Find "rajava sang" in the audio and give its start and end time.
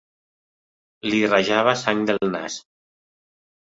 1.33-2.03